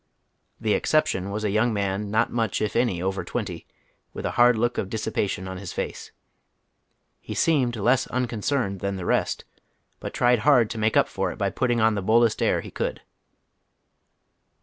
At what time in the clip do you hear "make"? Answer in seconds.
10.79-10.97